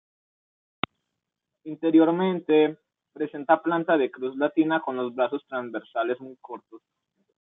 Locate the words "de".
3.99-4.09